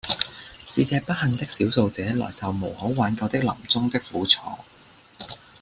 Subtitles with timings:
[0.65, 4.41] 使這不幸的少數者來受無可挽救的臨終的苦楚，